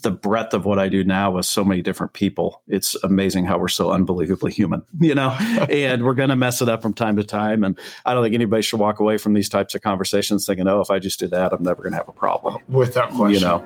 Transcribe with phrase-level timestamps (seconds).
[0.00, 2.62] the breadth of what I do now with so many different people.
[2.66, 5.30] It's amazing how we're so unbelievably human, you know,
[5.68, 7.62] and we're going to mess it up from time to time.
[7.62, 10.80] And I don't think anybody should walk away from these types of conversations thinking, oh,
[10.80, 12.58] if I just do that, I'm never going to have a problem.
[12.68, 13.34] Without question.
[13.34, 13.62] You know,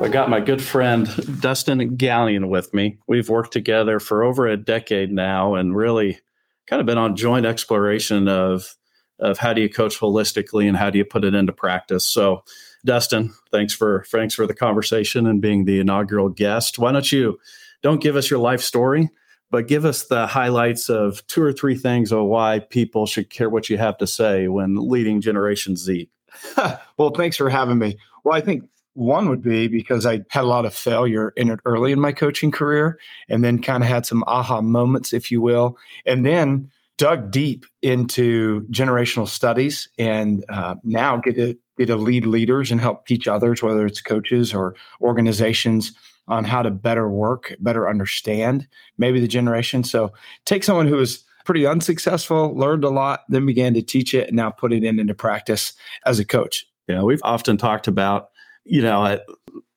[0.00, 1.08] I got my good friend
[1.40, 2.98] Dustin Galyon with me.
[3.08, 6.20] We've worked together for over a decade now and really
[6.66, 8.76] kind of been on joint exploration of
[9.18, 12.06] of how do you coach holistically and how do you put it into practice.
[12.06, 12.42] So,
[12.84, 16.78] Dustin, thanks for thanks for the conversation and being the inaugural guest.
[16.78, 17.38] Why don't you
[17.82, 19.08] don't give us your life story,
[19.50, 23.48] but give us the highlights of two or three things of why people should care
[23.48, 26.10] what you have to say when leading Generation Z.
[26.98, 27.96] well, thanks for having me.
[28.24, 28.64] Well, I think
[28.96, 32.12] one would be because I had a lot of failure in it early in my
[32.12, 35.76] coaching career and then kind of had some aha moments, if you will.
[36.06, 42.24] And then dug deep into generational studies and uh, now get to, get to lead
[42.24, 45.92] leaders and help teach others, whether it's coaches or organizations,
[46.28, 48.66] on how to better work, better understand
[48.98, 49.84] maybe the generation.
[49.84, 50.12] So
[50.44, 54.36] take someone who was pretty unsuccessful, learned a lot, then began to teach it, and
[54.36, 56.66] now put it in, into practice as a coach.
[56.88, 58.30] Yeah, we've often talked about
[58.66, 59.20] you know, I,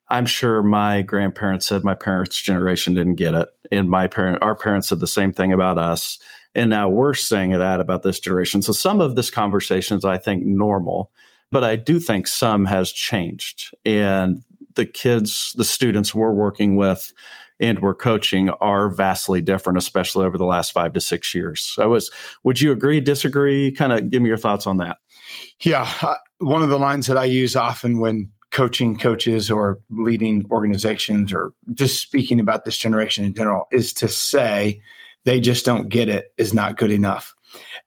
[0.08, 4.56] I'm sure my grandparents said my parents' generation didn't get it, and my parent, our
[4.56, 6.18] parents said the same thing about us,
[6.54, 8.60] and now we're saying it that about this generation.
[8.60, 11.12] So some of this conversation is, I think, normal,
[11.52, 14.42] but I do think some has changed, and
[14.74, 17.12] the kids, the students we're working with
[17.58, 21.60] and we're coaching are vastly different, especially over the last five to six years.
[21.60, 22.10] So, I was,
[22.42, 23.70] would you agree, disagree?
[23.70, 24.96] Kind of give me your thoughts on that.
[25.60, 25.88] Yeah,
[26.38, 31.52] one of the lines that I use often when coaching coaches or leading organizations or
[31.72, 34.80] just speaking about this generation in general is to say
[35.24, 37.34] they just don't get it is not good enough.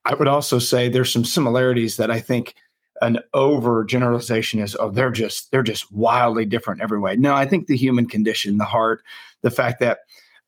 [0.05, 2.55] I would also say there's some similarities that I think
[3.01, 7.15] an over generalization is oh they're just they're just wildly different every way.
[7.15, 9.03] No, I think the human condition, the heart,
[9.41, 9.99] the fact that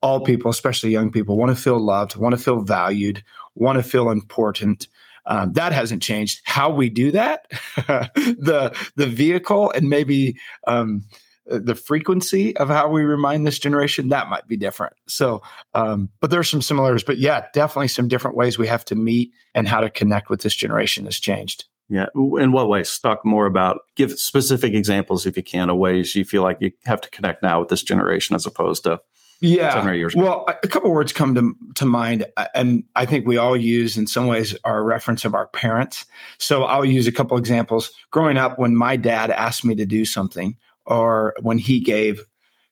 [0.02, 3.24] all people, especially young people, want to feel loved, want to feel valued,
[3.56, 4.88] want to feel important,
[5.28, 6.42] um, that hasn't changed.
[6.44, 10.38] How we do that, the the vehicle, and maybe
[10.68, 11.04] um,
[11.46, 14.94] the frequency of how we remind this generation that might be different.
[15.08, 15.42] So,
[15.74, 17.04] um, but there's some similarities.
[17.04, 20.42] But yeah, definitely some different ways we have to meet and how to connect with
[20.42, 21.66] this generation has changed.
[21.88, 22.08] Yeah.
[22.16, 22.98] In what ways?
[22.98, 26.72] Talk more about, give specific examples if you can, of ways you feel like you
[26.86, 29.02] have to connect now with this generation as opposed to
[29.42, 29.92] yeah.
[29.94, 33.58] years Well, a couple words come to, to mind, uh, and I think we all
[33.58, 36.06] use in some ways our reference of our parents.
[36.38, 37.92] So I'll use a couple examples.
[38.12, 42.22] Growing up, when my dad asked me to do something, or when he gave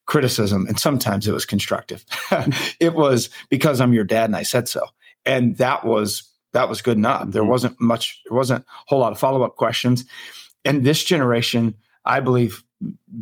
[0.06, 2.06] criticism, and sometimes it was constructive,
[2.80, 4.86] it was because I'm your dad and I said so.
[5.26, 7.30] And that was that was good enough.
[7.30, 7.52] There mm-hmm.
[7.52, 10.06] wasn't much, there wasn't a whole lot of follow up questions.
[10.64, 11.76] And this generation,
[12.06, 12.64] I believe,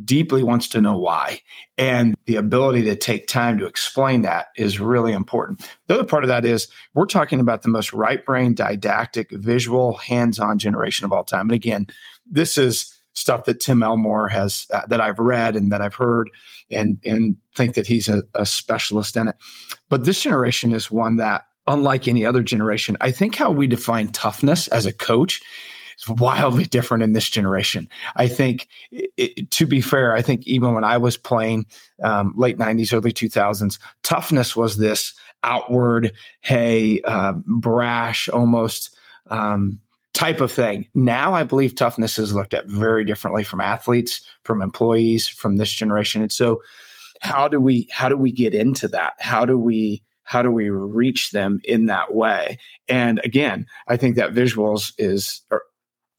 [0.03, 1.41] deeply wants to know why.
[1.77, 5.67] And the ability to take time to explain that is really important.
[5.87, 9.97] The other part of that is we're talking about the most right brain, didactic, visual,
[9.97, 11.47] hands on generation of all time.
[11.47, 11.87] And again,
[12.29, 16.29] this is stuff that Tim Elmore has, uh, that I've read and that I've heard
[16.69, 19.35] and, and think that he's a, a specialist in it.
[19.89, 24.09] But this generation is one that, unlike any other generation, I think how we define
[24.09, 25.41] toughness as a coach
[26.01, 27.87] is wildly different in this generation.
[28.15, 31.65] I think, it, to be fair, I think even when I was playing
[32.03, 35.13] um, late 90s, early 2000s, toughness was this
[35.43, 38.95] outward, hey, uh, brash, almost
[39.29, 39.79] um,
[40.13, 40.87] type of thing.
[40.93, 45.71] Now I believe toughness is looked at very differently from athletes, from employees, from this
[45.71, 46.21] generation.
[46.21, 46.61] And so,
[47.21, 49.13] how do we how do we get into that?
[49.19, 52.57] How do we how do we reach them in that way?
[52.87, 55.41] And again, I think that visuals is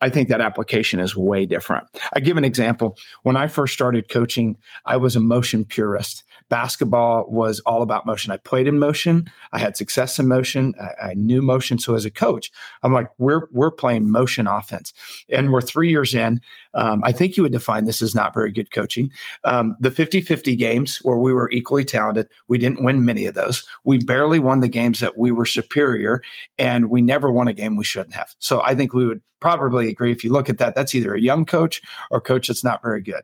[0.03, 1.87] I think that application is way different.
[2.13, 2.99] I give an example.
[3.23, 8.31] When I first started coaching, I was a motion purist basketball was all about motion.
[8.31, 9.27] I played in motion.
[9.53, 10.75] I had success in motion.
[10.79, 11.79] I, I, knew motion.
[11.79, 12.51] So as a coach,
[12.83, 14.93] I'm like, we're we're playing motion offense,
[15.31, 16.43] and we're three years in.
[16.75, 19.11] Um, I think you would define this as not very good coaching.
[19.45, 23.65] Um, the 50-50 games where we were equally talented, we didn't win many of those.
[23.85, 26.23] We barely won the games that we were superior,
[26.59, 28.35] and we never won a game we shouldn't have.
[28.41, 31.21] So I think we would probably agree if you look at that, that's either a
[31.21, 31.81] young coach
[32.11, 33.23] or coach that's not very good.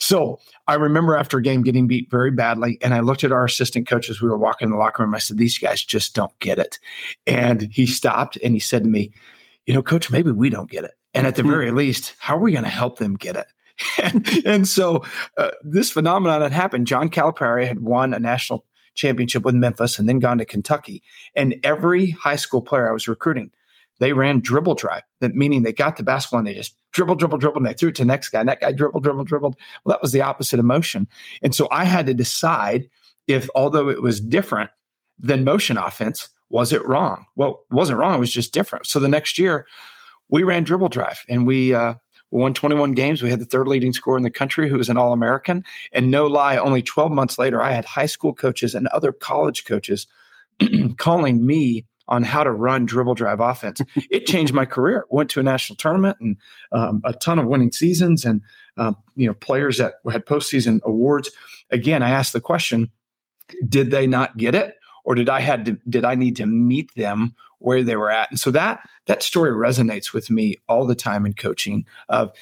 [0.00, 3.44] So I remember after a game getting beat very badly, and I looked at our
[3.44, 5.14] assistant coach as we were walking in the locker room.
[5.14, 6.78] I said, These guys just don't get it.
[7.26, 9.12] And he stopped and he said to me,
[9.66, 10.92] You know, coach, maybe we don't get it.
[11.14, 11.50] And at the hmm.
[11.50, 13.46] very least, how are we going to help them get it?
[14.02, 15.04] and, and so
[15.36, 16.86] uh, this phenomenon had happened.
[16.86, 18.64] John Calipari had won a national
[18.94, 21.02] championship with Memphis and then gone to Kentucky.
[21.34, 23.50] And every high school player I was recruiting,
[23.98, 27.58] they ran dribble drive, meaning they got the basketball and they just dribble, dribble, dribble,
[27.58, 28.40] and they threw it to the next guy.
[28.40, 29.56] And that guy dribble, dribble, dribbled.
[29.84, 31.08] Well, that was the opposite of motion.
[31.42, 32.88] And so I had to decide
[33.26, 34.70] if, although it was different
[35.18, 37.26] than motion offense, was it wrong?
[37.36, 38.14] Well, it wasn't wrong.
[38.14, 38.86] It was just different.
[38.86, 39.66] So the next year,
[40.28, 41.94] we ran dribble drive and we uh,
[42.30, 43.22] won 21 games.
[43.22, 45.64] We had the third leading scorer in the country who was an All American.
[45.92, 49.64] And no lie, only 12 months later, I had high school coaches and other college
[49.64, 50.06] coaches
[50.98, 53.80] calling me on how to run dribble drive offense.
[54.10, 55.06] it changed my career.
[55.10, 56.36] Went to a national tournament and
[56.72, 58.40] um, a ton of winning seasons and
[58.76, 61.30] um, you know players that had postseason awards.
[61.70, 62.90] Again, I asked the question:
[63.68, 66.94] Did they not get it, or did I had to, did I need to meet
[66.94, 68.30] them where they were at?
[68.30, 71.84] And so that that story resonates with me all the time in coaching.
[72.08, 72.32] Of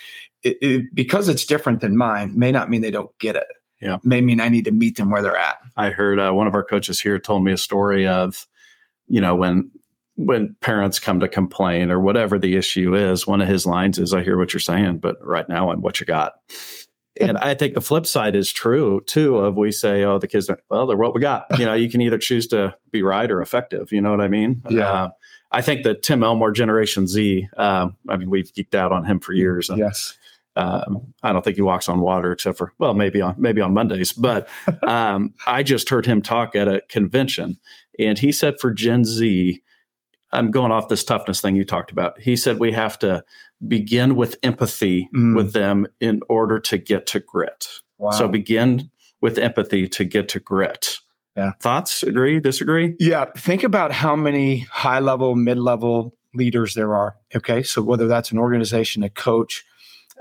[0.43, 3.47] it, it, because it's different than mine, may not mean they don't get it.
[3.81, 5.59] Yeah, may mean I need to meet them where they're at.
[5.77, 8.47] I heard uh, one of our coaches here told me a story of
[9.09, 9.71] you know, when
[10.17, 14.15] when parents come to complain or whatever the issue is, one of his lines is,
[14.15, 16.35] I hear what you're saying, but right now I'm what you got.
[17.21, 19.39] And I think the flip side is true too.
[19.39, 21.47] Of we say, oh, the kids, are well, they're what we got.
[21.59, 23.93] You know, you can either choose to be right or effective.
[23.93, 24.63] You know what I mean?
[24.69, 24.91] Yeah.
[24.91, 25.11] Uh,
[25.53, 27.49] I think that Tim Elmore, Generation Z.
[27.57, 29.71] Um, I mean, we've geeked out on him for years.
[29.71, 30.17] And, yes.
[30.57, 33.75] Um, I don't think he walks on water except for well, maybe on maybe on
[33.75, 34.13] Mondays.
[34.13, 34.49] But
[34.83, 37.59] um, I just heard him talk at a convention,
[37.99, 39.63] and he said for Gen Z,
[40.33, 42.21] I'm going off this toughness thing you talked about.
[42.21, 43.25] He said we have to
[43.67, 45.35] begin with empathy mm.
[45.37, 47.69] with them in order to get to grit.
[47.99, 48.11] Wow.
[48.11, 48.91] So begin
[49.21, 50.99] with empathy to get to grit.
[51.37, 51.53] Yeah.
[51.61, 52.03] Thoughts?
[52.03, 52.41] Agree?
[52.41, 52.95] Disagree?
[52.99, 53.27] Yeah.
[53.37, 57.17] Think about how many high level, mid level leaders there are.
[57.35, 57.63] Okay.
[57.63, 59.65] So whether that's an organization, a coach,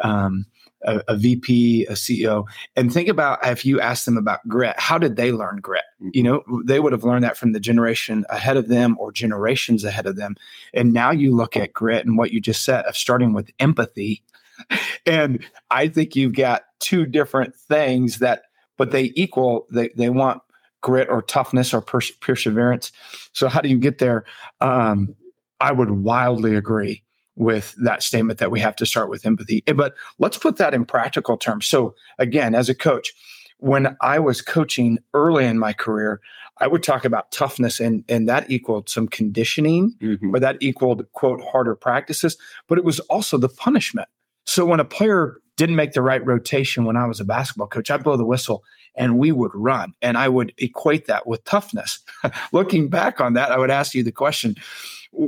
[0.02, 0.46] um,
[0.86, 2.46] a, a, VP, a CEO,
[2.76, 5.84] and think about if you ask them about grit, how did they learn grit?
[6.02, 6.10] Mm-hmm.
[6.14, 9.84] You know, they would have learned that from the generation ahead of them or generations
[9.84, 10.36] ahead of them.
[10.74, 14.24] And now you look at grit and what you just said of starting with empathy.
[15.06, 18.44] And I think you've got two different things that,
[18.78, 20.42] but they equal, they, they want
[20.82, 22.92] grit or toughness or pers- perseverance.
[23.34, 24.26] So how do you get there?
[24.62, 25.16] Um,
[25.60, 27.04] I would wildly agree
[27.36, 29.64] with that statement that we have to start with empathy.
[29.68, 31.68] Eh, but let's put that in practical terms.
[31.68, 33.12] So, again, as a coach,
[33.58, 36.22] when I was coaching early in my career,
[36.60, 40.34] I would talk about toughness and, and that equaled some conditioning mm-hmm.
[40.34, 42.38] or that equaled, quote, harder practices,
[42.68, 44.08] but it was also the punishment.
[44.46, 47.90] So when a player didn't make the right rotation when I was a basketball coach,
[47.90, 48.64] I'd blow the whistle
[48.96, 49.94] and we would run.
[50.02, 52.00] And I would equate that with toughness.
[52.54, 54.56] Looking back on that, I would ask you the question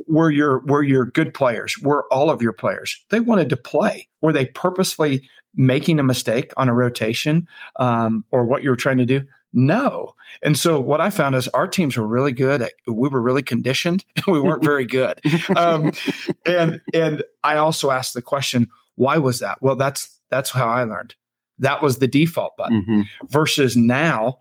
[0.08, 3.04] were your were your good players were all of your players.
[3.10, 4.08] They wanted to play.
[4.22, 7.48] Were they purposely making a mistake on a rotation
[7.78, 9.24] um, or what you were trying to do?
[9.54, 10.14] No.
[10.44, 13.44] And so what i found is our teams were really good at, we were really
[13.44, 14.04] conditioned.
[14.28, 15.20] We weren't very good.
[15.56, 15.92] Um,
[16.46, 19.62] and and i also asked the question why was that?
[19.62, 21.16] Well that's that's how i learned.
[21.60, 23.02] That was the default button mm-hmm.
[23.28, 24.40] versus now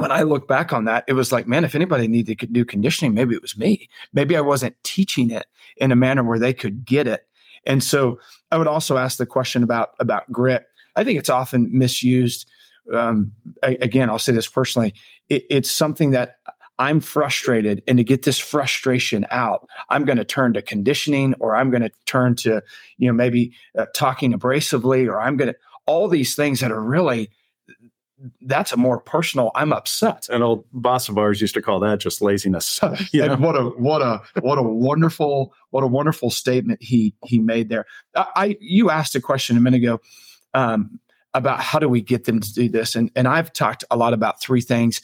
[0.00, 2.64] when I look back on that, it was like, man, if anybody needed to do
[2.64, 3.88] conditioning, maybe it was me.
[4.12, 7.26] Maybe I wasn't teaching it in a manner where they could get it.
[7.66, 8.18] And so
[8.50, 10.66] I would also ask the question about about grit.
[10.96, 12.48] I think it's often misused.
[12.92, 13.32] Um,
[13.62, 14.94] I, again, I'll say this personally.
[15.28, 16.36] It, it's something that
[16.78, 21.54] I'm frustrated, and to get this frustration out, I'm going to turn to conditioning, or
[21.54, 22.62] I'm going to turn to,
[22.96, 26.82] you know, maybe uh, talking abrasively, or I'm going to all these things that are
[26.82, 27.28] really
[28.42, 30.28] that's a more personal i'm upset.
[30.28, 32.80] An old boss of ours used to call that just laziness.
[33.12, 33.34] Yeah.
[33.36, 37.86] what a what a what a wonderful what a wonderful statement he he made there.
[38.14, 40.00] I, I you asked a question a minute ago
[40.54, 41.00] um,
[41.34, 42.94] about how do we get them to do this?
[42.94, 45.00] And and i've talked a lot about three things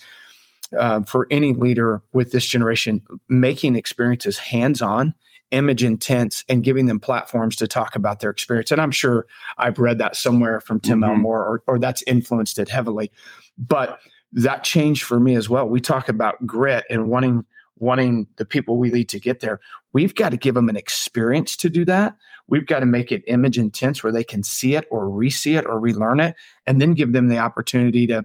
[0.76, 5.14] uh, for any leader with this generation making experiences hands on
[5.50, 8.70] image intense and giving them platforms to talk about their experience.
[8.70, 9.26] And I'm sure
[9.58, 11.10] I've read that somewhere from Tim mm-hmm.
[11.10, 13.12] Elmore or, or that's influenced it heavily.
[13.56, 13.98] But
[14.32, 15.68] that changed for me as well.
[15.68, 17.44] We talk about grit and wanting
[17.78, 19.60] wanting the people we lead to get there.
[19.92, 22.16] We've got to give them an experience to do that.
[22.48, 25.66] We've got to make it image intense where they can see it or re-see it
[25.66, 26.36] or relearn it
[26.66, 28.24] and then give them the opportunity to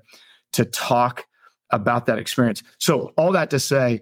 [0.53, 1.25] to talk
[1.69, 2.63] about that experience.
[2.77, 4.01] So all that to say,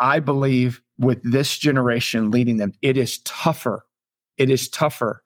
[0.00, 3.84] I believe with this generation leading them, it is tougher.
[4.36, 5.22] It is tougher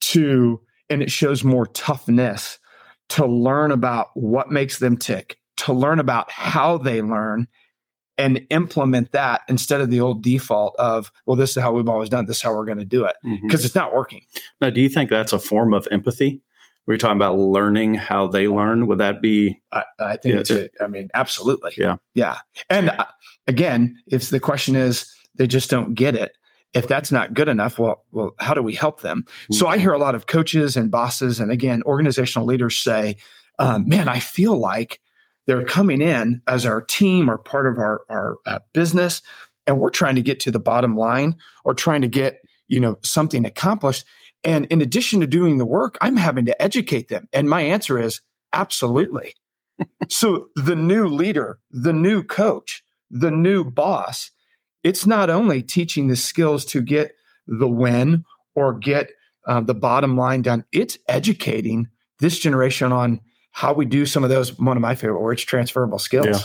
[0.00, 2.58] to, and it shows more toughness
[3.10, 7.46] to learn about what makes them tick, to learn about how they learn
[8.16, 12.08] and implement that instead of the old default of, well, this is how we've always
[12.08, 13.66] done, this is how we're going to do it, because mm-hmm.
[13.66, 14.22] it's not working.
[14.60, 16.40] Now, do you think that's a form of empathy?
[16.86, 18.86] We're talking about learning how they learn.
[18.86, 19.60] Would that be?
[19.72, 20.50] I, I think yeah, it's.
[20.50, 21.72] A, I mean, absolutely.
[21.78, 21.96] Yeah.
[22.14, 22.40] Yeah.
[22.68, 23.06] And uh,
[23.46, 26.36] again, if the question is they just don't get it,
[26.74, 29.24] if that's not good enough, well, well, how do we help them?
[29.52, 33.16] So I hear a lot of coaches and bosses, and again, organizational leaders say,
[33.60, 35.00] um, "Man, I feel like
[35.46, 39.22] they're coming in as our team or part of our our uh, business,
[39.68, 42.98] and we're trying to get to the bottom line or trying to get you know
[43.02, 44.04] something accomplished."
[44.42, 47.28] And in addition to doing the work, I'm having to educate them.
[47.32, 48.20] And my answer is
[48.52, 49.34] absolutely.
[50.08, 54.30] so the new leader, the new coach, the new boss,
[54.82, 57.12] it's not only teaching the skills to get
[57.46, 59.10] the win or get
[59.46, 61.88] uh, the bottom line done, it's educating
[62.20, 63.20] this generation on
[63.52, 64.58] how we do some of those.
[64.58, 66.26] One of my favorite words, transferable skills.
[66.26, 66.38] Yeah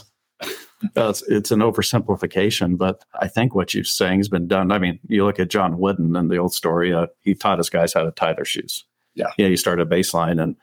[0.96, 4.72] it's, it's an oversimplification, but I think what you're saying has been done.
[4.72, 6.94] I mean, you look at John Wooden and the old story.
[6.94, 8.86] Uh, he taught his guys how to tie their shoes.
[9.16, 9.48] Yeah, yeah.
[9.48, 10.56] You start a baseline, and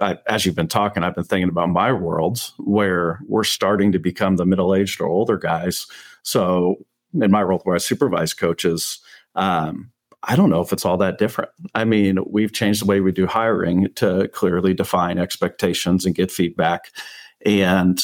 [0.00, 3.98] I, as you've been talking, I've been thinking about my worlds where we're starting to
[3.98, 5.86] become the middle aged or older guys.
[6.22, 6.76] So
[7.14, 8.98] in my world where I supervise coaches,
[9.36, 9.92] um,
[10.26, 11.50] I don't know if it's all that different.
[11.74, 16.30] I mean, we've changed the way we do hiring to clearly define expectations and get
[16.30, 16.90] feedback.
[17.44, 18.02] And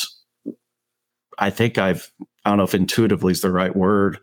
[1.39, 2.13] I think I've,
[2.45, 4.19] I don't know if intuitively is the right word,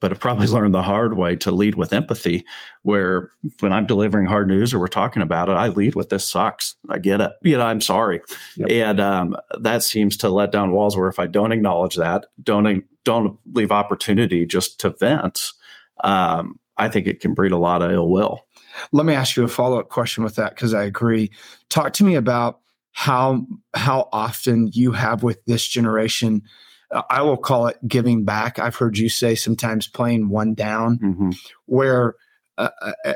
[0.00, 2.44] but I've probably learned the hard way to lead with empathy.
[2.82, 6.24] Where when I'm delivering hard news or we're talking about it, I lead with this
[6.24, 6.74] sucks.
[6.88, 7.32] I get it.
[7.42, 8.20] You know, I'm sorry,
[8.56, 8.70] yep.
[8.70, 10.96] and um, that seems to let down walls.
[10.96, 15.50] Where if I don't acknowledge that, don't don't leave opportunity just to vent,
[16.04, 18.46] um, I think it can breed a lot of ill will.
[18.92, 21.30] Let me ask you a follow up question with that because I agree.
[21.68, 22.60] Talk to me about
[22.92, 26.42] how how often you have with this generation
[27.10, 31.30] i will call it giving back i've heard you say sometimes playing one down mm-hmm.
[31.66, 32.14] where
[32.56, 33.14] uh, uh, uh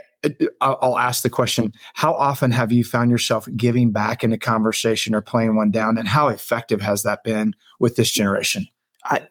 [0.60, 5.16] I'll ask the question how often have you found yourself giving back in a conversation
[5.16, 8.68] or playing one down and how effective has that been with this generation
[9.04, 9.26] i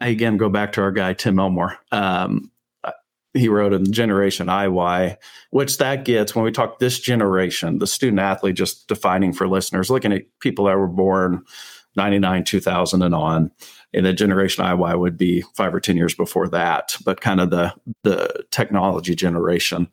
[0.00, 1.76] I again go back to our guy Tim Elmore.
[1.92, 2.50] Um,
[3.34, 5.16] he wrote in Generation IY,
[5.50, 9.90] which that gets when we talk this generation, the student athlete, just defining for listeners,
[9.90, 11.44] looking at people that were born
[11.96, 13.50] 99, 2000 and on.
[13.92, 17.50] And the Generation IY would be five or 10 years before that, but kind of
[17.50, 19.88] the, the technology generation.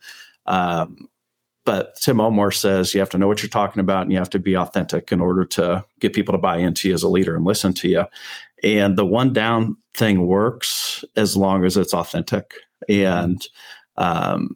[0.46, 1.10] Um,
[1.66, 4.30] but Tim Elmore says you have to know what you're talking about and you have
[4.30, 7.36] to be authentic in order to get people to buy into you as a leader
[7.36, 8.06] and listen to you.
[8.64, 12.54] And the one down thing works as long as it's authentic
[12.88, 13.46] and
[13.98, 14.56] um,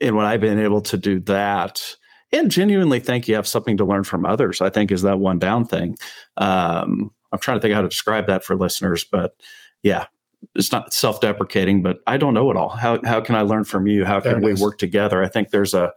[0.00, 1.96] and when I've been able to do that
[2.32, 5.38] and genuinely think you have something to learn from others, I think is that one
[5.38, 5.96] down thing.
[6.36, 9.34] Um, I'm trying to think how to describe that for listeners, but
[9.82, 10.06] yeah,
[10.54, 12.70] it's not self-deprecating, but I don't know it all.
[12.70, 14.04] How how can I learn from you?
[14.04, 15.22] How can we work together?
[15.22, 15.92] I think there's a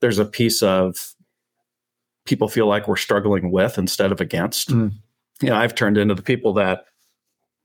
[0.00, 1.14] there's a piece of
[2.24, 4.70] people feel like we're struggling with instead of against.
[4.70, 4.92] Mm.
[5.40, 6.84] You know, I've turned into the people that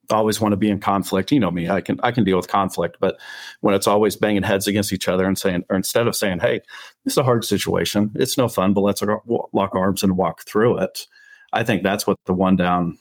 [0.09, 1.31] always want to be in conflict.
[1.31, 3.19] You know me, I can I can deal with conflict, but
[3.61, 6.61] when it's always banging heads against each other and saying, or instead of saying, "Hey,
[7.03, 8.11] this is a hard situation.
[8.15, 9.01] It's no fun, but let's
[9.53, 11.07] lock arms and walk through it."
[11.53, 12.97] I think that's what the one down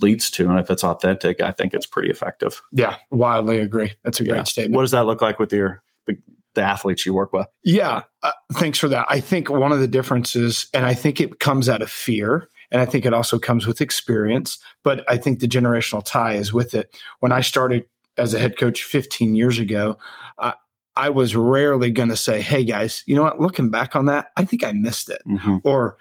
[0.00, 2.60] leads to, and if it's authentic, I think it's pretty effective.
[2.72, 3.92] Yeah, wildly agree.
[4.04, 4.42] That's a great yeah.
[4.44, 4.76] statement.
[4.76, 6.16] What does that look like with your the,
[6.54, 7.46] the athletes you work with?
[7.62, 9.06] Yeah, uh, thanks for that.
[9.08, 12.80] I think one of the differences, and I think it comes out of fear and
[12.80, 16.74] I think it also comes with experience, but I think the generational tie is with
[16.74, 16.96] it.
[17.20, 17.84] When I started
[18.16, 19.98] as a head coach 15 years ago,
[20.38, 20.54] I,
[20.96, 23.40] I was rarely going to say, Hey guys, you know what?
[23.40, 25.22] Looking back on that, I think I missed it.
[25.26, 25.58] Mm-hmm.
[25.64, 25.96] Or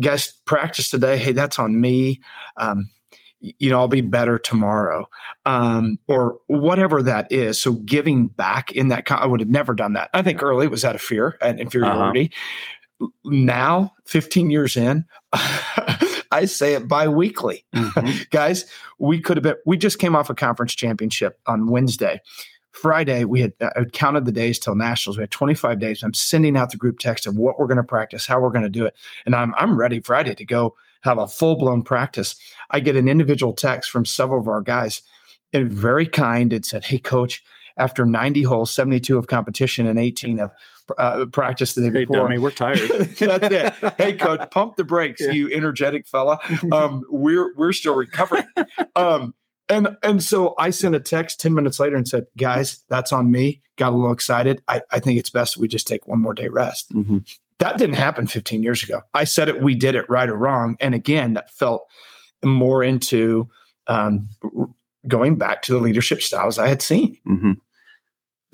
[0.00, 1.16] guys, practice today.
[1.16, 2.20] Hey, that's on me.
[2.56, 2.90] Um,
[3.40, 5.08] you know, I'll be better tomorrow,
[5.46, 7.58] um, or whatever that is.
[7.58, 10.10] So giving back in that, I would have never done that.
[10.12, 12.26] I think early was out of fear and inferiority.
[12.26, 12.76] Uh-huh
[13.24, 15.04] now 15 years in
[16.32, 17.64] i say it bi-weekly.
[17.74, 18.22] Mm-hmm.
[18.30, 18.64] guys
[18.98, 22.20] we could have been we just came off a conference championship on wednesday.
[22.72, 25.16] Friday we had uh, counted the days till nationals.
[25.16, 26.02] We had 25 days.
[26.04, 28.62] I'm sending out the group text of what we're going to practice how we're going
[28.62, 28.94] to do it.
[29.26, 32.36] And i'm i'm ready friday to go have a full-blown practice.
[32.70, 35.02] I get an individual text from several of our guys
[35.52, 37.42] and very kind and said hey coach
[37.76, 40.50] after 90 holes 72 of competition and 18 of
[40.98, 42.16] uh, practice the day hey, before.
[42.16, 42.78] Dummy, we're tired.
[43.18, 43.94] That's it.
[43.96, 45.30] Hey, coach, pump the brakes, yeah.
[45.30, 46.38] you energetic fella.
[46.72, 48.46] Um, we're we're still recovering.
[48.96, 49.34] Um,
[49.68, 53.30] and and so I sent a text 10 minutes later and said, guys, that's on
[53.30, 53.62] me.
[53.76, 54.62] Got a little excited.
[54.68, 56.92] I, I think it's best we just take one more day rest.
[56.92, 57.18] Mm-hmm.
[57.60, 59.02] That didn't happen 15 years ago.
[59.14, 60.76] I said it, we did it right or wrong.
[60.80, 61.86] And again, that felt
[62.42, 63.48] more into
[63.86, 64.28] um,
[65.06, 67.18] going back to the leadership styles I had seen.
[67.26, 67.52] Mm-hmm.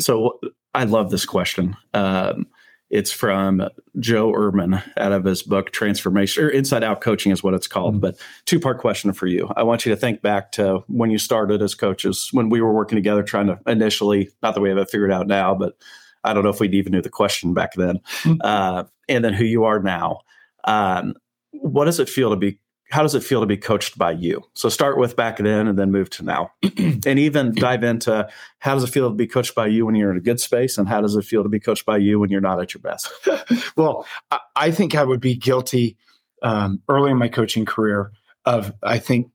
[0.00, 0.40] So
[0.74, 1.76] I love this question.
[1.94, 2.46] Um,
[2.88, 7.52] It's from Joe Ehrmann out of his book Transformation or Inside Out Coaching is what
[7.52, 7.94] it's called.
[7.94, 8.00] Mm-hmm.
[8.00, 9.52] But two part question for you.
[9.56, 12.72] I want you to think back to when you started as coaches, when we were
[12.72, 15.76] working together, trying to initially, not that we have it figured out now, but
[16.22, 17.98] I don't know if we even knew the question back then.
[18.22, 18.40] Mm-hmm.
[18.40, 20.20] Uh, and then who you are now.
[20.64, 21.14] Um,
[21.50, 22.60] what does it feel to be
[22.90, 24.42] how does it feel to be coached by you?
[24.54, 26.52] So start with back then and then move to now.
[26.78, 28.28] and even dive into
[28.60, 30.78] how does it feel to be coached by you when you're in a good space
[30.78, 32.80] and how does it feel to be coached by you when you're not at your
[32.80, 33.10] best?
[33.76, 34.06] well,
[34.54, 35.96] I think I would be guilty
[36.42, 38.12] um, early in my coaching career
[38.44, 39.30] of, I think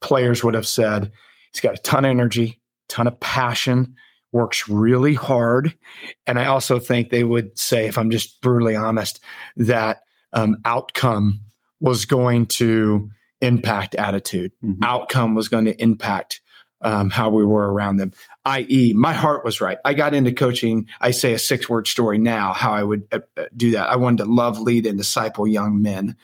[0.00, 1.12] players would have said,
[1.52, 3.96] he's got a ton of energy, ton of passion,
[4.32, 5.76] works really hard.
[6.26, 9.20] And I also think they would say, if I'm just brutally honest,
[9.56, 10.00] that
[10.32, 11.40] um, outcome
[11.80, 13.10] was going to
[13.40, 14.52] impact attitude.
[14.62, 14.82] Mm-hmm.
[14.84, 16.40] Outcome was going to impact
[16.82, 18.12] um, how we were around them.
[18.44, 19.78] I.e., my heart was right.
[19.84, 20.86] I got into coaching.
[21.00, 23.88] I say a six word story now, how I would uh, uh, do that.
[23.88, 26.16] I wanted to love, lead, and disciple young men.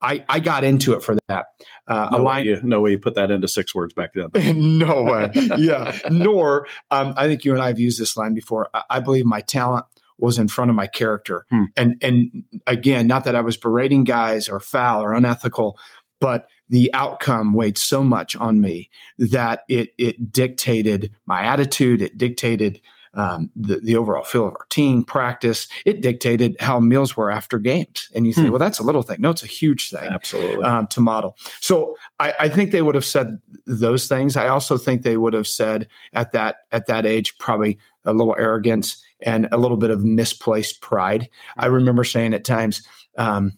[0.00, 1.46] I, I got into it for that.
[1.86, 4.78] Uh, no, way you, no way you put that into six words back then.
[4.78, 5.30] no way.
[5.56, 5.96] Yeah.
[6.10, 8.68] Nor, um, I think you and I have used this line before.
[8.74, 9.86] I, I believe my talent
[10.22, 11.44] was in front of my character.
[11.50, 11.64] Hmm.
[11.76, 15.78] And and again, not that I was berating guys or foul or unethical,
[16.20, 18.88] but the outcome weighed so much on me
[19.18, 22.00] that it it dictated my attitude.
[22.00, 22.80] It dictated
[23.14, 25.68] um, the, the overall feel of our team practice.
[25.84, 28.08] It dictated how meals were after games.
[28.14, 28.50] And you say, hmm.
[28.50, 29.20] well, that's a little thing.
[29.20, 30.08] No, it's a huge thing.
[30.10, 30.64] Absolutely.
[30.64, 31.36] Um, to model.
[31.60, 34.34] So I, I, think they would have said those things.
[34.34, 38.34] I also think they would have said at that at that age probably a little
[38.38, 41.28] arrogance and a little bit of misplaced pride.
[41.56, 42.86] I remember saying at times,
[43.18, 43.52] um,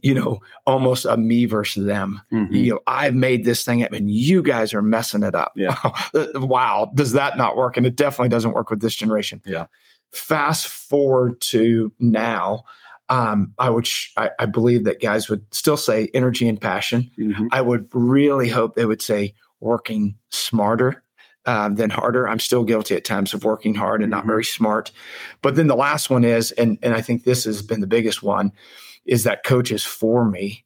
[0.00, 2.20] you know, almost a me versus them.
[2.32, 2.54] Mm-hmm.
[2.54, 5.52] You know, I've made this thing up and you guys are messing it up.
[5.56, 5.76] Yeah.
[6.34, 6.90] wow.
[6.94, 7.76] Does that not work?
[7.76, 9.42] And it definitely doesn't work with this generation.
[9.44, 9.66] Yeah.
[10.12, 12.64] Fast forward to now.
[13.08, 17.10] Um, I would, sh- I, I, believe that guys would still say energy and passion.
[17.18, 17.48] Mm-hmm.
[17.50, 21.02] I would really hope they would say working smarter
[21.46, 22.28] um, than harder.
[22.28, 24.28] I'm still guilty at times of working hard and not mm-hmm.
[24.28, 24.90] very smart.
[25.42, 28.22] But then the last one is, and and I think this has been the biggest
[28.22, 28.52] one,
[29.04, 30.64] is that coaches for me.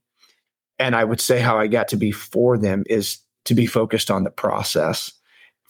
[0.79, 4.11] And I would say how I got to be for them is to be focused
[4.11, 5.13] on the process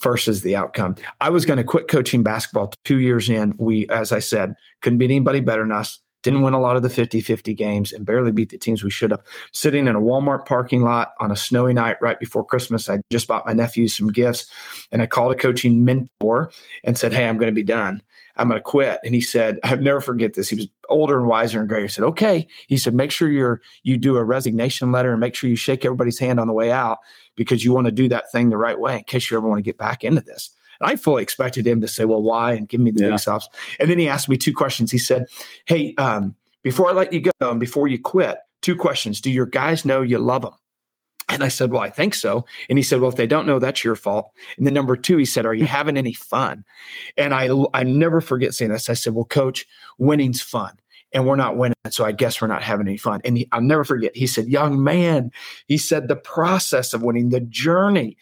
[0.03, 0.97] versus the outcome.
[1.21, 3.55] I was going to quit coaching basketball two years in.
[3.59, 6.01] We, as I said, couldn't beat anybody better than us.
[6.27, 8.91] Didn't win a lot of the 50 50 games and barely beat the teams we
[8.91, 9.23] should have.
[9.53, 13.29] Sitting in a Walmart parking lot on a snowy night right before Christmas, I just
[13.29, 14.51] bought my nephews some gifts
[14.91, 16.51] and I called a coaching mentor
[16.83, 18.03] and said, Hey, I'm going to be done.
[18.37, 18.99] I'm going to quit.
[19.05, 20.49] And he said, I'll never forget this.
[20.49, 21.87] He was older and wiser and greater.
[21.87, 22.49] He said, okay.
[22.67, 25.85] He said, make sure you're, you do a resignation letter and make sure you shake
[25.85, 26.99] everybody's hand on the way out
[27.37, 29.59] because you want to do that thing the right way in case you ever want
[29.59, 30.51] to get back into this.
[30.81, 32.53] And I fully expected him to say, well, why?
[32.53, 33.11] And give me the yeah.
[33.11, 33.49] big stops.
[33.81, 34.91] And then he asked me two questions.
[34.91, 35.27] He said,
[35.67, 39.21] hey, um, before I let you go and before you quit, two questions.
[39.21, 40.55] Do your guys know you love them?
[41.29, 42.45] And I said, Well, I think so.
[42.69, 44.31] And he said, Well, if they don't know, that's your fault.
[44.57, 46.65] And then number two, he said, Are you having any fun?
[47.17, 48.91] And I I never forget saying this.
[48.91, 49.67] I said, Well, coach,
[49.99, 50.73] winning's fun.
[51.13, 51.77] And we're not winning.
[51.91, 53.21] So I guess we're not having any fun.
[53.25, 54.17] And he, I'll never forget.
[54.17, 55.31] He said, Young man,
[55.67, 58.17] he said, the process of winning, the journey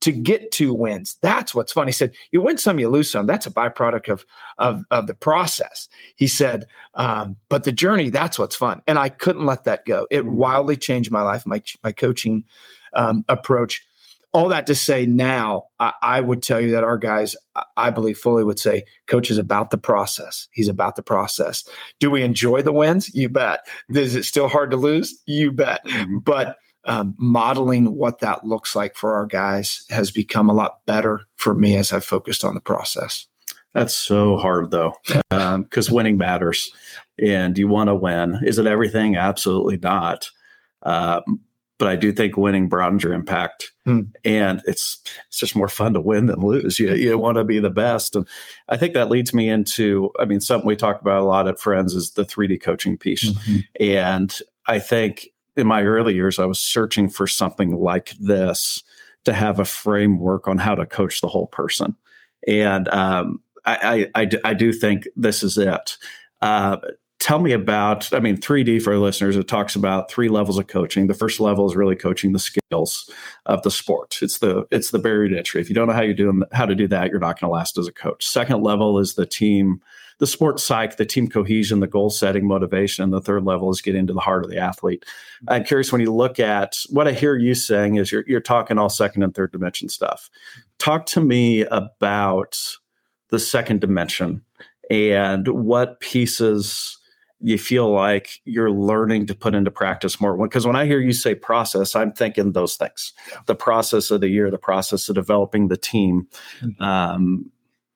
[0.00, 1.16] to get to wins.
[1.22, 1.88] That's what's fun.
[1.88, 3.26] He said, you win some, you lose some.
[3.26, 4.26] That's a byproduct of
[4.58, 5.88] of, of the process.
[6.16, 8.82] He said, um, but the journey, that's what's fun.
[8.86, 10.06] And I couldn't let that go.
[10.10, 10.36] It mm-hmm.
[10.36, 12.44] wildly changed my life, my my coaching
[12.92, 13.84] um, approach.
[14.32, 17.34] All that to say, now I, I, would tell you that our guys,
[17.78, 20.46] I believe, fully would say, coach is about the process.
[20.50, 21.66] He's about the process.
[22.00, 23.14] Do we enjoy the wins?
[23.14, 23.60] You bet.
[23.88, 25.18] Is it still hard to lose?
[25.24, 25.82] You bet.
[25.86, 26.18] Mm-hmm.
[26.18, 31.22] But um, modeling what that looks like for our guys has become a lot better
[31.36, 33.26] for me as I've focused on the process.
[33.74, 34.94] That's so hard though,
[35.28, 36.70] because um, winning matters,
[37.18, 38.40] and you want to win.
[38.42, 39.16] Is it everything?
[39.16, 40.30] Absolutely not.
[40.82, 41.40] Um,
[41.78, 44.02] but I do think winning broadens your impact, hmm.
[44.24, 46.78] and it's it's just more fun to win than lose.
[46.78, 48.26] You you want to be the best, and
[48.70, 50.10] I think that leads me into.
[50.18, 53.30] I mean, something we talk about a lot at Friends is the 3D coaching piece,
[53.30, 53.58] mm-hmm.
[53.78, 54.34] and
[54.66, 58.82] I think in my early years, I was searching for something like this
[59.24, 61.96] to have a framework on how to coach the whole person.
[62.46, 65.96] And um, I, I, I, I, do think this is it.
[66.40, 66.76] Uh,
[67.18, 71.08] tell me about, I mean, 3D for listeners, it talks about three levels of coaching.
[71.08, 73.10] The first level is really coaching the skills
[73.46, 74.18] of the sport.
[74.22, 75.60] It's the, it's the barrier to entry.
[75.60, 77.54] If you don't know how you do how to do that, you're not going to
[77.54, 78.24] last as a coach.
[78.24, 79.80] Second level is the team
[80.18, 83.04] the sports psych, the team cohesion, the goal setting, motivation.
[83.04, 85.04] And the third level is get into the heart of the athlete.
[85.48, 88.78] I'm curious when you look at what I hear you saying is you're, you're talking
[88.78, 90.30] all second and third dimension stuff.
[90.78, 92.58] Talk to me about
[93.30, 94.42] the second dimension
[94.90, 96.98] and what pieces
[97.40, 101.12] you feel like you're learning to put into practice more because when i hear you
[101.12, 103.12] say process i'm thinking those things
[103.44, 106.26] the process of the year the process of developing the team
[106.60, 106.82] mm-hmm.
[106.82, 107.50] um,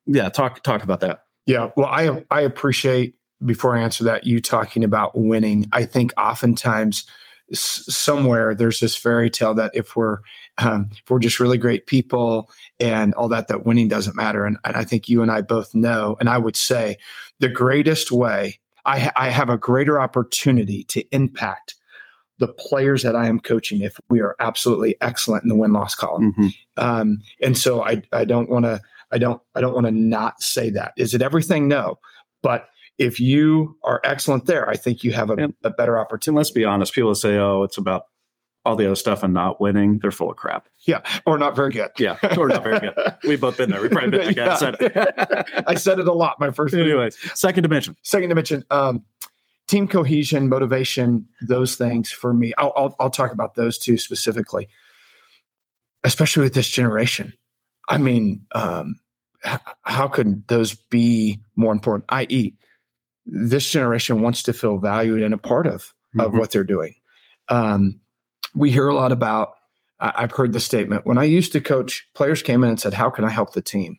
[0.05, 4.39] yeah talk talk about that yeah well i i appreciate before i answer that you
[4.39, 7.05] talking about winning i think oftentimes
[7.53, 10.19] somewhere there's this fairy tale that if we're
[10.57, 12.49] um, if we're just really great people
[12.79, 15.75] and all that that winning doesn't matter and, and i think you and i both
[15.75, 16.97] know and i would say
[17.39, 21.75] the greatest way I, I have a greater opportunity to impact
[22.39, 25.93] the players that I am coaching if we are absolutely excellent in the win loss
[25.93, 26.33] column.
[26.33, 26.47] Mm-hmm.
[26.77, 30.41] Um, and so I, I don't want to, I don't, I don't want to not
[30.41, 30.93] say that.
[30.97, 31.67] Is it everything?
[31.67, 31.99] No,
[32.41, 36.37] but if you are excellent there, I think you have a, and, a better opportunity.
[36.37, 36.93] let's be honest.
[36.93, 38.03] People say, "Oh, it's about
[38.65, 40.67] all the other stuff and not winning, they're full of crap.
[40.85, 41.89] Yeah, or not very good.
[41.97, 42.93] Yeah, or not very good.
[43.23, 43.81] We've both been there.
[43.81, 44.45] We've probably been there.
[44.45, 44.53] yeah.
[44.53, 45.63] I said it.
[45.67, 46.39] I said it a lot.
[46.39, 46.73] My first.
[46.73, 47.95] Anyways, second dimension.
[48.03, 48.63] Second dimension.
[48.69, 49.03] Um,
[49.67, 52.53] team cohesion, motivation, those things for me.
[52.57, 54.67] I'll, I'll, I'll talk about those two specifically,
[56.03, 57.33] especially with this generation.
[57.89, 58.99] I mean, um,
[59.81, 62.05] how could those be more important?
[62.09, 62.55] I.e.,
[63.25, 66.39] this generation wants to feel valued and a part of of mm-hmm.
[66.39, 66.95] what they're doing.
[67.49, 67.99] Um,
[68.53, 69.53] we hear a lot about,
[69.99, 73.09] I've heard the statement when I used to coach, players came in and said, How
[73.09, 73.97] can I help the team?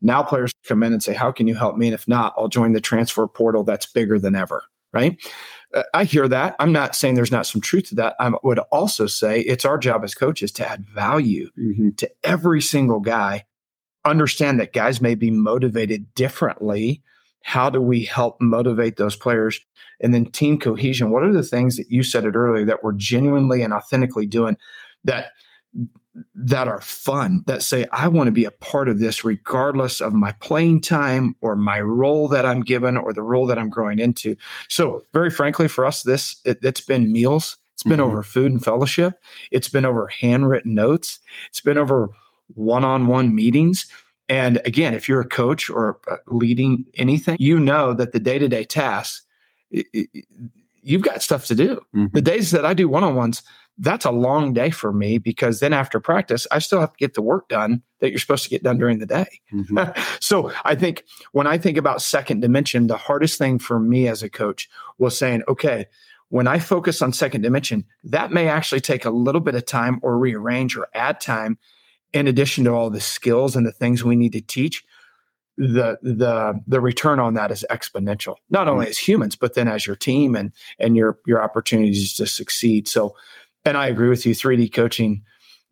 [0.00, 1.88] Now players come in and say, How can you help me?
[1.88, 4.62] And if not, I'll join the transfer portal that's bigger than ever.
[4.92, 5.18] Right.
[5.74, 6.56] Uh, I hear that.
[6.58, 8.16] I'm not saying there's not some truth to that.
[8.18, 11.90] I would also say it's our job as coaches to add value mm-hmm.
[11.96, 13.44] to every single guy.
[14.04, 17.02] Understand that guys may be motivated differently.
[17.42, 19.60] How do we help motivate those players
[20.00, 21.10] and then team cohesion.
[21.10, 24.56] What are the things that you said it earlier that we're genuinely and authentically doing
[25.04, 25.32] that
[26.34, 30.12] that are fun that say I want to be a part of this regardless of
[30.12, 34.00] my playing time or my role that I'm given or the role that I'm growing
[34.00, 34.36] into.
[34.68, 37.56] So, very frankly for us this it, has been meals.
[37.74, 38.02] It's been mm-hmm.
[38.02, 39.14] over food and fellowship.
[39.50, 41.20] It's been over handwritten notes.
[41.48, 42.10] It's been over
[42.54, 43.86] one-on-one meetings.
[44.28, 48.64] And again, if you're a coach or uh, leading anything, you know that the day-to-day
[48.64, 49.22] tasks
[50.82, 51.76] you've got stuff to do.
[51.94, 52.06] Mm-hmm.
[52.12, 53.42] The days that I do one on ones,
[53.80, 57.14] that's a long day for me because then after practice, I still have to get
[57.14, 59.40] the work done that you're supposed to get done during the day.
[59.52, 60.00] Mm-hmm.
[60.20, 64.22] so I think when I think about second dimension, the hardest thing for me as
[64.22, 65.86] a coach was saying, okay,
[66.28, 69.98] when I focus on second dimension, that may actually take a little bit of time
[70.02, 71.58] or rearrange or add time
[72.12, 74.84] in addition to all the skills and the things we need to teach
[75.60, 78.90] the the the return on that is exponential not only mm-hmm.
[78.90, 83.14] as humans but then as your team and and your your opportunities to succeed so
[83.64, 85.22] and i agree with you 3d coaching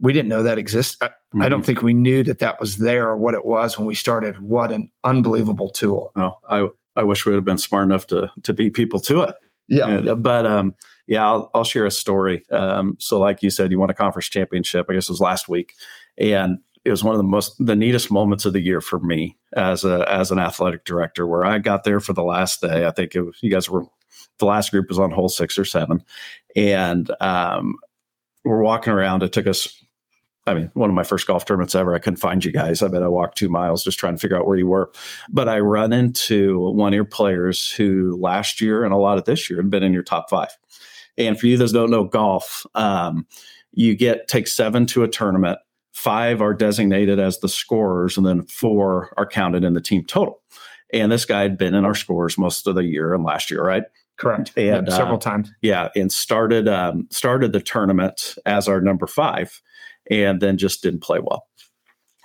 [0.01, 1.43] we didn't know that exists I, mm-hmm.
[1.43, 1.67] I, don't mm-hmm.
[1.67, 4.41] think we knew that that was there or what it was when we started.
[4.41, 6.13] What an unbelievable tool.
[6.17, 9.23] Oh i i wish we would have been smart enough to to beat people to
[9.23, 9.35] it.
[9.69, 10.15] Yeah.
[10.15, 10.75] But um
[11.07, 12.45] yeah I'll, I'll share a story.
[12.51, 14.87] Um so like you said you won a conference championship.
[14.89, 15.75] I guess it was last week.
[16.17, 19.37] And it was one of the most the neatest moments of the year for me
[19.55, 22.87] as a as an athletic director where I got there for the last day.
[22.87, 23.85] I think it was, you guys were
[24.39, 26.03] the last group was on hole six or seven,
[26.57, 27.77] and um,
[28.45, 29.23] we're walking around.
[29.23, 29.85] It took us.
[30.47, 31.95] I mean, one of my first golf tournaments ever.
[31.95, 32.83] I couldn't find you guys.
[32.83, 34.91] I bet I walked two miles just trying to figure out where you were.
[35.29, 39.27] But I run into one of your players who last year and a lot of
[39.27, 40.49] this year had been in your top five.
[41.19, 43.27] And for you that don't know golf, um,
[43.73, 45.59] you get take seven to a tournament
[45.99, 50.41] five are designated as the scorers, and then four are counted in the team total.
[50.93, 53.63] And this guy had been in our scores most of the year and last year,
[53.63, 53.83] right?
[54.19, 54.53] Correct.
[54.57, 55.51] And yeah, several uh, times.
[55.63, 59.63] Yeah, and started um, started the tournament as our number five,
[60.11, 61.47] and then just didn't play well.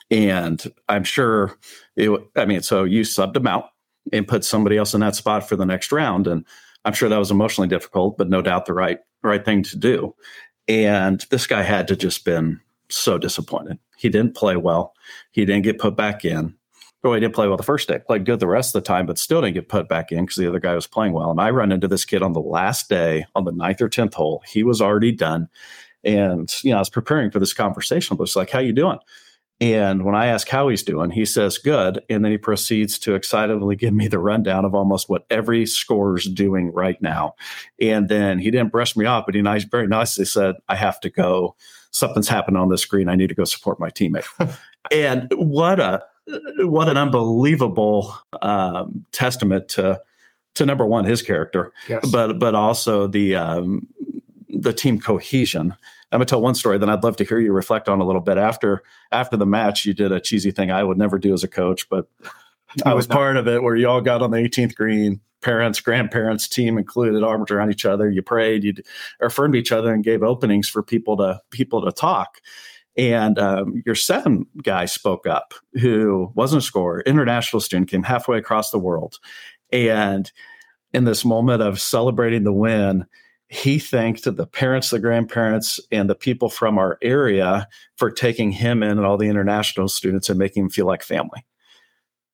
[0.09, 1.57] And I'm sure
[1.95, 2.09] it.
[2.35, 3.69] I mean, so you subbed him out
[4.11, 6.45] and put somebody else in that spot for the next round, and
[6.83, 10.15] I'm sure that was emotionally difficult, but no doubt the right right thing to do.
[10.67, 13.77] And this guy had to just been so disappointed.
[13.97, 14.93] He didn't play well.
[15.31, 16.55] He didn't get put back in.
[17.05, 17.99] Oh, he didn't play well the first day.
[17.99, 20.37] Played good the rest of the time, but still didn't get put back in because
[20.37, 21.31] the other guy was playing well.
[21.31, 24.13] And I run into this kid on the last day on the ninth or tenth
[24.13, 24.41] hole.
[24.47, 25.49] He was already done,
[26.03, 28.15] and you know I was preparing for this conversation.
[28.15, 28.99] But it's like, "How you doing?"
[29.59, 33.15] And when I ask how he's doing, he says good, and then he proceeds to
[33.15, 37.35] excitedly give me the rundown of almost what every scorer's doing right now.
[37.79, 41.01] And then he didn't brush me off, but he nice, very nicely said, "I have
[41.01, 41.55] to go."
[41.93, 43.07] something's happened on the screen.
[43.07, 44.25] I need to go support my teammate.
[44.91, 50.01] and what a what an unbelievable um, testament to
[50.55, 52.07] to number one his character, yes.
[52.09, 53.87] but but also the um,
[54.49, 55.75] the team cohesion.
[56.11, 56.77] I'm gonna tell one story.
[56.77, 59.85] Then I'd love to hear you reflect on a little bit after after the match.
[59.85, 62.07] You did a cheesy thing I would never do as a coach, but
[62.85, 66.47] I was part of it where you all got on the 18th green, parents, grandparents,
[66.47, 68.09] team included, arms around each other.
[68.09, 68.73] You prayed, you
[69.21, 72.41] affirmed each other, and gave openings for people to people to talk.
[72.95, 78.37] And um, your seven guy spoke up, who wasn't a scorer, international student, came halfway
[78.37, 79.17] across the world,
[79.71, 80.31] and
[80.93, 83.05] in this moment of celebrating the win,
[83.49, 88.83] he thanked the parents, the grandparents, and the people from our area for taking him
[88.83, 91.45] in and all the international students and making him feel like family.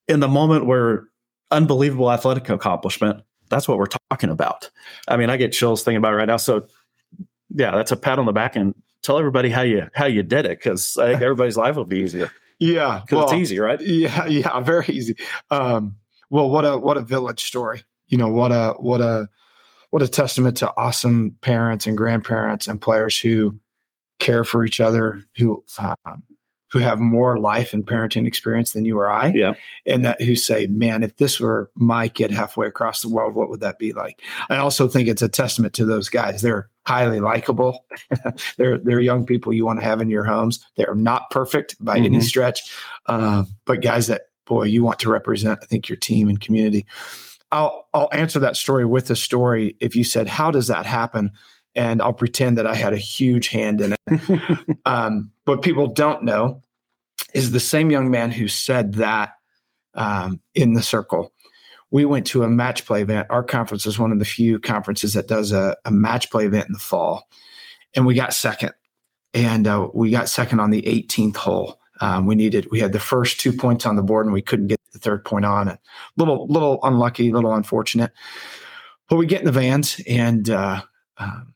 [0.08, 1.08] In the moment where
[1.52, 4.69] unbelievable athletic accomplishment, that's what we're talking about.
[5.08, 6.38] I mean, I get chills thinking about it right now.
[6.38, 6.67] So,
[7.50, 8.76] yeah, that's a pat on the back and
[9.10, 12.00] tell everybody how you how you did it because I think everybody's life will be
[12.00, 12.30] easier.
[12.60, 13.82] Yeah, because well, it's easy, right?
[13.82, 15.15] Yeah, yeah, very easy.
[15.50, 15.95] Um,
[16.30, 17.82] well, what a what a village story.
[18.08, 19.28] You know, what a what a
[19.89, 23.60] what a testament to awesome parents and grandparents and players who
[24.19, 26.24] care for each other, who um,
[26.72, 29.32] who have more life and parenting experience than you or I.
[29.34, 29.54] Yeah.
[29.88, 33.50] And that who say, man, if this were my kid halfway across the world, what
[33.50, 34.22] would that be like?
[34.52, 36.43] I also think it's a testament to those guys.
[36.43, 37.86] They're highly likable.
[38.58, 40.65] they're they're young people you want to have in your homes.
[40.75, 42.06] They're not perfect by mm-hmm.
[42.06, 42.73] any stretch,
[43.06, 45.60] uh, but guys that boy you want to represent.
[45.62, 46.88] I think your team and community.
[47.52, 49.75] I'll I'll answer that story with a story.
[49.80, 51.32] If you said, "How does that happen?"
[51.75, 54.78] and I'll pretend that I had a huge hand in it.
[54.86, 56.63] um, what people don't know
[57.36, 59.34] is the same young man who said that
[59.93, 61.32] um, in the circle.
[61.91, 63.28] We went to a match play event.
[63.30, 66.67] Our conference is one of the few conferences that does a, a match play event
[66.67, 67.28] in the fall,
[67.95, 68.73] and we got second.
[69.34, 71.80] And uh, we got second on the 18th hole.
[72.02, 74.67] Um, we needed we had the first two points on the board and we couldn't
[74.67, 75.80] get the third point on it.
[76.17, 78.12] Little little unlucky, little unfortunate.
[79.08, 80.82] But we get in the vans and uh,
[81.17, 81.54] um,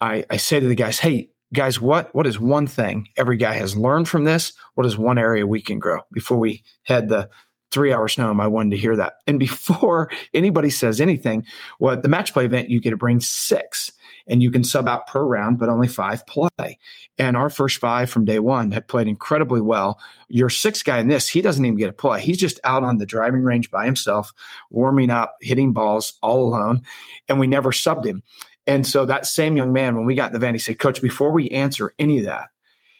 [0.00, 3.54] I, I say to the guys, "Hey guys, what what is one thing every guy
[3.54, 4.52] has learned from this?
[4.74, 7.30] What is one area we can grow?" Before we had the
[7.70, 9.14] three hour snow, I wanted to hear that.
[9.26, 11.44] And before anybody says anything,
[11.78, 13.92] well, at the match play event, you get to bring six
[14.26, 16.78] and you can sub out per round, but only five play.
[17.18, 19.98] And our first five from day one had played incredibly well.
[20.28, 22.20] Your sixth guy in this, he doesn't even get a play.
[22.20, 24.32] He's just out on the driving range by himself,
[24.70, 26.82] warming up, hitting balls all alone.
[27.28, 28.22] And we never subbed him.
[28.66, 31.02] And so that same young man, when we got in the van, he said, Coach,
[31.02, 32.50] before we answer any of that,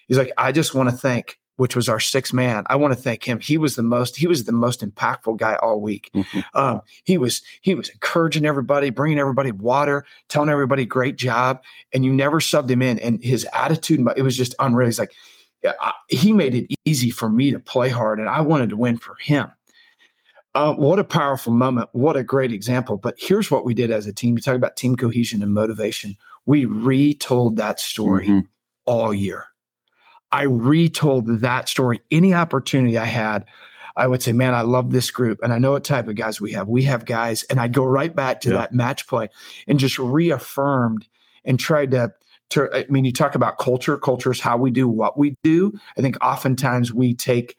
[0.08, 2.64] he's like, I just want to thank which was our sixth man.
[2.68, 3.38] I want to thank him.
[3.38, 6.10] He was the most he was the most impactful guy all week.
[6.14, 6.40] Mm-hmm.
[6.54, 12.02] Um, he was he was encouraging everybody, bringing everybody water, telling everybody great job, and
[12.02, 12.98] you never subbed him in.
[13.00, 14.86] And his attitude, it was just unreal.
[14.86, 15.12] He's like,
[15.62, 18.96] I, he made it easy for me to play hard, and I wanted to win
[18.96, 19.52] for him.
[20.54, 21.90] Uh, what a powerful moment!
[21.92, 22.96] What a great example.
[22.96, 24.34] But here's what we did as a team.
[24.34, 26.16] You talk about team cohesion and motivation.
[26.46, 28.40] We retold that story mm-hmm.
[28.86, 29.49] all year
[30.32, 33.44] I retold that story any opportunity I had.
[33.96, 35.40] I would say, man, I love this group.
[35.42, 36.68] And I know what type of guys we have.
[36.68, 38.58] We have guys, and I'd go right back to yeah.
[38.58, 39.28] that match play
[39.66, 41.06] and just reaffirmed
[41.44, 42.12] and tried to,
[42.50, 43.98] to, I mean, you talk about culture.
[43.98, 45.72] Culture is how we do what we do.
[45.98, 47.56] I think oftentimes we take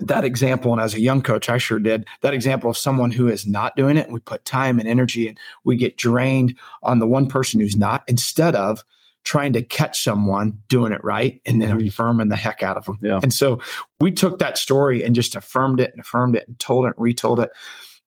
[0.00, 3.28] that example, and as a young coach, I sure did that example of someone who
[3.28, 4.06] is not doing it.
[4.06, 7.76] And we put time and energy and we get drained on the one person who's
[7.76, 8.82] not instead of
[9.24, 12.98] trying to catch someone doing it right and then affirming the heck out of them.
[13.02, 13.20] Yeah.
[13.22, 13.60] And so
[13.98, 17.02] we took that story and just affirmed it and affirmed it and told it and
[17.02, 17.50] retold it.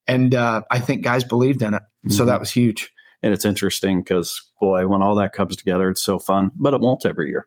[0.06, 1.82] And uh, I think guys believed in it.
[1.82, 2.10] Mm-hmm.
[2.10, 2.92] So that was huge.
[3.22, 6.80] And it's interesting because, boy, when all that comes together, it's so fun, but it
[6.80, 7.46] won't every year.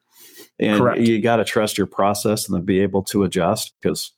[0.60, 1.00] And Correct.
[1.00, 4.12] you got to trust your process and then be able to adjust because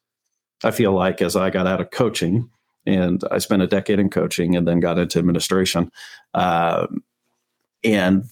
[0.64, 2.50] I feel like as I got out of coaching,
[2.86, 5.90] and I spent a decade in coaching and then got into administration.
[6.34, 6.88] Uh,
[7.84, 8.26] and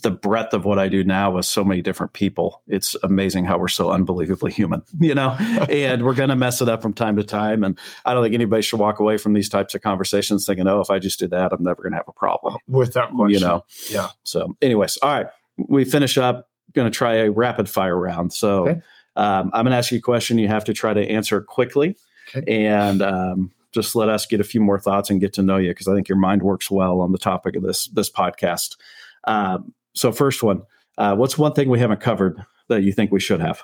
[0.00, 2.62] the breadth of what I do now with so many different people.
[2.66, 5.30] It's amazing how we're so unbelievably human, you know,
[5.68, 7.62] and we're going to mess it up from time to time.
[7.62, 10.80] And I don't think anybody should walk away from these types of conversations thinking, oh,
[10.80, 13.30] if I just did that, I'm never going to have a problem with that question.
[13.30, 13.64] You know?
[13.90, 14.08] Yeah.
[14.24, 15.26] So, anyways, all right,
[15.56, 16.48] we finish up.
[16.72, 18.32] Going to try a rapid fire round.
[18.32, 18.80] So, okay.
[19.16, 20.38] um, I'm going to ask you a question.
[20.38, 21.96] You have to try to answer quickly.
[22.34, 22.64] Okay.
[22.64, 25.70] And, um, just let us get a few more thoughts and get to know you
[25.70, 28.76] because I think your mind works well on the topic of this this podcast.
[29.24, 30.62] Um, so, first one,
[30.98, 33.62] uh, what's one thing we haven't covered that you think we should have?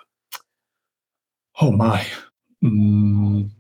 [1.61, 2.07] Oh my.
[2.63, 3.51] Mm,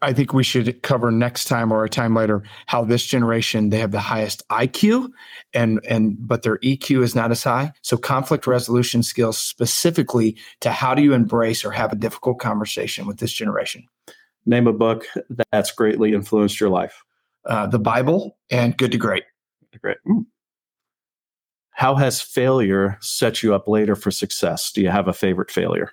[0.00, 3.78] I think we should cover next time or a time later how this generation they
[3.78, 5.10] have the highest IQ
[5.52, 7.72] and and but their EQ is not as high.
[7.82, 13.06] So conflict resolution skills specifically to how do you embrace or have a difficult conversation
[13.06, 13.84] with this generation.
[14.44, 15.06] Name a book
[15.50, 17.02] that's greatly influenced your life.
[17.44, 19.24] Uh, the Bible and Good to Great.
[19.80, 19.96] Great.
[20.06, 20.26] Mm.
[21.76, 24.72] How has failure set you up later for success?
[24.72, 25.92] Do you have a favorite failure?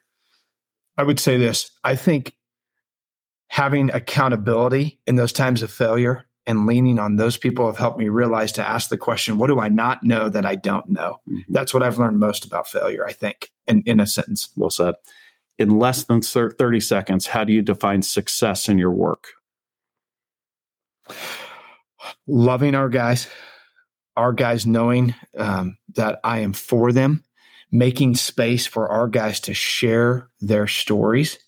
[0.98, 1.72] I would say this.
[1.84, 2.36] I think
[3.50, 8.08] having accountability in those times of failure and leaning on those people have helped me
[8.08, 11.20] realize to ask the question, what do I not know that I don't know?
[11.30, 11.52] Mm-hmm.
[11.52, 14.48] That's what I've learned most about failure, I think, in, in a sentence.
[14.56, 14.96] Well said.
[15.60, 19.28] In less than 30 seconds, how do you define success in your work?
[22.26, 23.28] Loving our guys,
[24.16, 27.24] our guys knowing um, that I am for them,
[27.72, 31.40] making space for our guys to share their stories.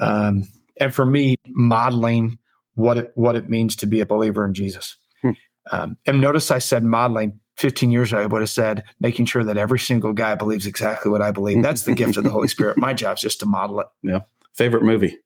[0.00, 0.48] Um,
[0.78, 2.38] and for me, modeling
[2.74, 4.96] what it what it means to be a believer in Jesus.
[5.22, 5.30] Hmm.
[5.70, 7.40] Um, and notice I said modeling.
[7.56, 11.10] 15 years ago, I would have said making sure that every single guy believes exactly
[11.10, 11.62] what I believe.
[11.62, 12.78] That's the gift of the Holy Spirit.
[12.78, 13.86] My job is just to model it.
[14.02, 14.20] Yeah.
[14.54, 15.18] Favorite movie?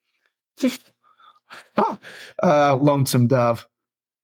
[1.77, 1.99] oh,
[2.43, 3.69] uh, Lonesome Dove.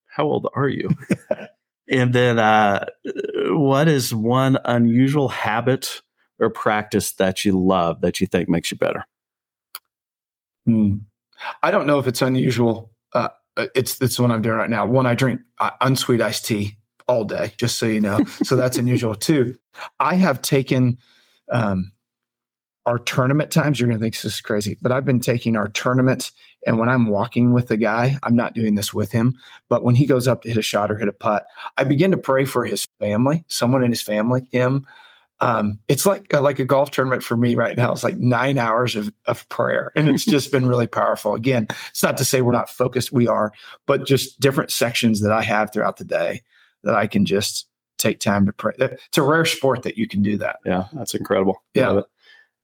[0.07, 0.88] How old are you?
[1.90, 2.87] and then, uh,
[3.50, 6.00] what is one unusual habit
[6.38, 9.05] or practice that you love that you think makes you better?
[10.66, 10.96] Hmm.
[11.62, 12.90] I don't know if it's unusual
[13.61, 14.87] uh, it's it's what I'm doing right now.
[14.87, 16.76] One, I drink uh, unsweet iced tea
[17.09, 18.24] all day, just so you know.
[18.42, 19.57] so that's unusual too.
[19.98, 20.98] I have taken
[21.50, 21.92] um,
[22.87, 23.79] our tournament times.
[23.79, 26.33] You're going to think this is crazy, but I've been taking our tournaments,
[26.66, 29.94] and when I'm walking with the guy, I'm not doing this with him, but when
[29.94, 31.46] he goes up to hit a shot or hit a putt,
[31.77, 34.87] I begin to pray for his family, someone in his family, him,
[35.40, 37.92] um, it's like uh, like a golf tournament for me right now.
[37.92, 41.35] It's like nine hours of, of prayer, and it's just been really powerful.
[41.35, 43.53] Again, it's not to say we're not focused, we are,
[43.87, 46.42] but just different sections that I have throughout the day
[46.85, 48.73] that I can just take time to pray.
[48.79, 50.59] It's a rare sport that you can do that.
[50.64, 51.62] Yeah, that's incredible.
[51.75, 52.03] Yeah.